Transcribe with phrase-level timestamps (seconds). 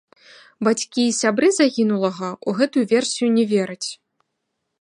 [0.67, 3.89] Бацькі і сябры загінулага ў гэтую версію не вераць.